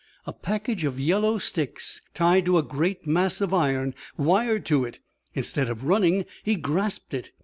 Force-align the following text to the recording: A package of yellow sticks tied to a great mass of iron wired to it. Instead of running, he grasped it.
A 0.25 0.33
package 0.33 0.83
of 0.83 0.99
yellow 0.99 1.37
sticks 1.37 2.01
tied 2.15 2.45
to 2.45 2.57
a 2.57 2.63
great 2.63 3.05
mass 3.05 3.39
of 3.39 3.53
iron 3.53 3.93
wired 4.17 4.65
to 4.65 4.83
it. 4.83 4.97
Instead 5.35 5.69
of 5.69 5.83
running, 5.83 6.25
he 6.43 6.55
grasped 6.55 7.13
it. 7.13 7.29